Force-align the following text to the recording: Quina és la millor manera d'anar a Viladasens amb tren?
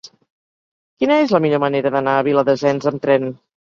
Quina 1.03 1.19
és 1.27 1.35
la 1.37 1.43
millor 1.47 1.63
manera 1.67 1.95
d'anar 1.99 2.19
a 2.19 2.27
Viladasens 2.33 2.95
amb 2.95 3.09
tren? 3.09 3.35